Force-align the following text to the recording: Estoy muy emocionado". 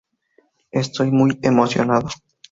Estoy 0.71 1.11
muy 1.11 1.37
emocionado". 1.43 2.09